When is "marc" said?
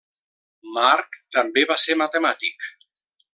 0.77-1.19